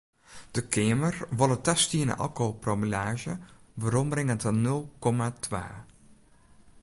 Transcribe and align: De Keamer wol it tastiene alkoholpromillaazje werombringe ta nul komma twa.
De 0.55 0.61
Keamer 0.73 1.15
wol 1.39 1.53
it 1.55 1.65
tastiene 1.67 2.13
alkoholpromillaazje 2.25 3.33
werombringe 3.81 4.35
ta 4.41 4.51
nul 4.63 4.81
komma 5.03 5.27
twa. 5.43 5.63